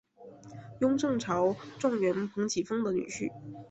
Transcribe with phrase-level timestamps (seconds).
[0.79, 3.31] 雍正朝状元彭启丰的女婿。